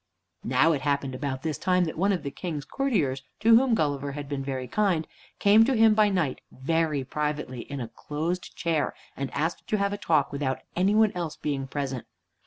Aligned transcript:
Now 0.43 0.71
it 0.71 0.81
happened 0.81 1.13
about 1.13 1.43
this 1.43 1.59
time 1.59 1.83
that 1.85 1.95
one 1.95 2.11
of 2.11 2.23
the 2.23 2.31
King's 2.31 2.65
courtiers, 2.65 3.21
to 3.41 3.55
whom 3.55 3.75
Gulliver 3.75 4.13
had 4.13 4.27
been 4.27 4.43
very 4.43 4.67
kind, 4.67 5.05
came 5.37 5.63
to 5.65 5.75
him 5.77 5.93
by 5.93 6.09
night 6.09 6.41
very 6.51 7.03
privately 7.03 7.61
in 7.71 7.79
a 7.79 7.87
closed 7.89 8.55
chair, 8.55 8.95
and 9.15 9.29
asked 9.31 9.67
to 9.67 9.77
have 9.77 9.93
a 9.93 9.97
talk, 9.99 10.31
without 10.31 10.61
any 10.75 10.95
one 10.95 11.11
else 11.11 11.35
being 11.35 11.67
present. 11.67 12.07